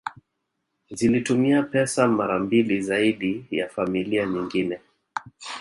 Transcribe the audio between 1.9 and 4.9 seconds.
mara mbili zaidi ya familia nyingine